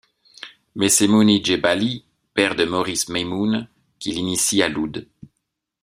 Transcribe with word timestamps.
Mais 0.73 0.89
c'est 0.89 1.07
Mouni 1.07 1.45
Jebali, 1.45 2.05
père 2.33 2.55
de 2.55 2.65
Maurice 2.65 3.07
Meimoun, 3.09 3.67
qui 3.99 4.09
l'initie 4.11 4.63
à 4.63 4.67
l'oud. 4.67 5.07